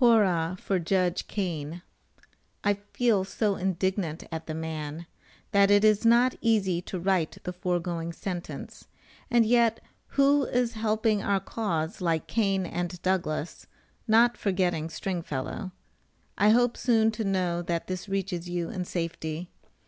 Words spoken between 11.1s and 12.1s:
our cause